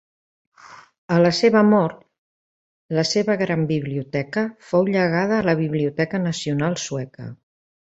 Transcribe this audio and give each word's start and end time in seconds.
A 1.15 1.19
la 1.23 1.31
seva 1.39 1.61
mort, 1.67 1.99
la 3.01 3.05
seva 3.11 3.37
gran 3.45 3.69
biblioteca 3.75 4.49
fou 4.73 4.91
llegada 4.93 5.39
a 5.41 5.47
la 5.53 5.59
Biblioteca 5.65 6.27
Nacional 6.31 6.85
sueca. 6.91 7.35